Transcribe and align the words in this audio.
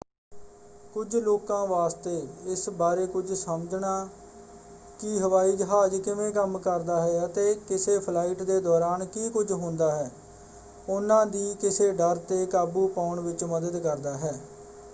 ਕੁਝ 0.93 1.15
ਲੋਕਾਂ 1.15 1.65
ਵਾਸਤੇ 1.67 2.13
ਇਸ 2.45 2.67
ਬਾਰੇ 2.69 3.05
ਕੁਝ 3.07 3.33
ਸਮਝਣਾ 3.33 3.91
ਕਿ 4.99 5.19
ਹਵਾਈ 5.19 5.55
ਜਹਾਜ਼ 5.55 5.95
ਕਿਵੇਂ 5.95 6.31
ਕੰਮ 6.31 6.57
ਕਰਦਾ 6.59 6.99
ਹੈ 7.01 7.23
ਅਤੇ 7.25 7.53
ਕਿਸੇ 7.67 7.97
ਫਲਾਈਟ 7.99 8.41
ਦੇ 8.43 8.59
ਦੌਰਾਨ 8.59 9.05
ਕੀ 9.05 9.29
ਕੁਝ 9.29 9.51
ਹੁੰਦਾ 9.51 9.91
ਹੈ 9.91 10.09
ਉਹਨਾਂ 10.89 11.25
ਦੀ 11.27 11.53
ਕਿਸੇ 11.61 11.91
ਡਰ 11.93 12.19
'ਤੇ 12.19 12.45
ਕਾਬੂ 12.47 12.87
ਪਾਉਣ 12.87 13.19
ਵਿੱਚ 13.19 13.43
ਮਦਦ 13.43 13.77
ਕਰਦਾ 13.77 14.17
ਹੈ। 14.17 14.33